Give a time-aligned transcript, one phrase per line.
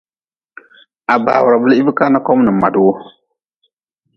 [1.07, 2.93] Ha bawra blihbka na kom nin madi wu.